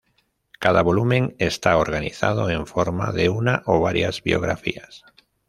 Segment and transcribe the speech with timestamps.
[0.59, 5.03] Cada volumen está organizado en forma de una o varias biografías.